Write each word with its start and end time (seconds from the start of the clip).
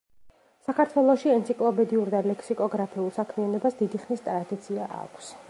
საქართველოში 0.69 1.31
ენციკლოპედიურ 1.33 2.09
და 2.15 2.23
ლექსიკოგრაფიულ 2.31 3.13
საქმიანობას 3.19 3.79
დიდი 3.85 4.03
ხნის 4.07 4.27
ტრადიცია 4.29 4.91
აქვს. 5.05 5.33